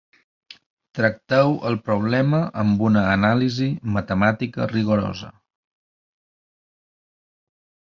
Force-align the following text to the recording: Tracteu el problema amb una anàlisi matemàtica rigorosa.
Tracteu 0.99 1.53
el 1.73 1.77
problema 1.89 2.41
amb 2.63 2.83
una 2.89 3.05
anàlisi 3.11 3.69
matemàtica 3.99 4.71
rigorosa. 4.75 5.33